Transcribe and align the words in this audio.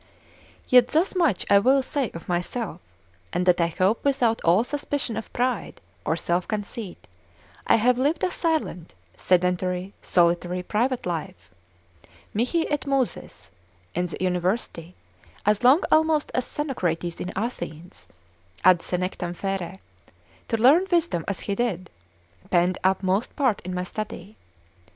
Yet 0.67 0.87
thus 0.87 1.15
much 1.15 1.45
I 1.47 1.59
will 1.59 1.83
say 1.83 2.09
of 2.15 2.27
myself, 2.27 2.81
and 3.31 3.45
that 3.45 3.61
I 3.61 3.67
hope 3.67 4.03
without 4.03 4.41
all 4.43 4.63
suspicion 4.63 5.15
of 5.15 5.31
pride, 5.31 5.79
or 6.03 6.15
self 6.15 6.47
conceit, 6.47 7.07
I 7.67 7.75
have 7.75 7.99
lived 7.99 8.23
a 8.23 8.31
silent, 8.31 8.95
sedentary, 9.15 9.93
solitary, 10.01 10.63
private 10.63 11.05
life, 11.05 11.51
mihi 12.33 12.65
et 12.71 12.87
musis 12.87 13.49
in 13.93 14.07
the 14.07 14.17
University, 14.19 14.95
as 15.45 15.63
long 15.63 15.83
almost 15.91 16.31
as 16.33 16.45
Xenocrates 16.45 17.21
in 17.21 17.31
Athens, 17.35 18.07
ad 18.63 18.79
senectam 18.79 19.35
fere 19.35 19.77
to 20.47 20.57
learn 20.57 20.87
wisdom 20.91 21.23
as 21.27 21.41
he 21.41 21.53
did, 21.53 21.91
penned 22.49 22.79
up 22.83 23.03
most 23.03 23.35
part 23.35 23.59
in 23.61 23.75
my 23.75 23.83
study. 23.83 24.35